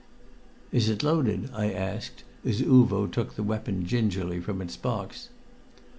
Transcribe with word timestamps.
"Is 0.71 0.89
it 0.89 1.03
loaded?" 1.03 1.51
I 1.53 1.71
asked 1.71 2.23
as 2.43 2.59
Uvo 2.59 3.05
took 3.05 3.35
the 3.35 3.43
weapon 3.43 3.85
gingerly 3.85 4.39
from 4.39 4.59
its 4.59 4.75
box. 4.75 5.29